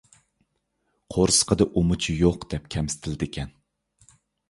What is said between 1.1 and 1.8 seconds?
«قورسىقىدا